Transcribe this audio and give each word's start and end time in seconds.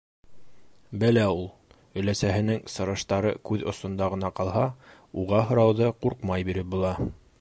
Белә 1.01 1.25
ул: 1.33 1.43
өләсәһенең 2.03 2.63
сырыштары 2.77 3.33
күҙ 3.49 3.67
осонда 3.73 4.09
ғына 4.15 4.33
ҡалһа, 4.41 4.65
уға 5.25 5.43
һорауҙы 5.51 5.93
ҡурҡмай 6.07 6.49
биреп 6.49 6.73
була. 6.75 6.95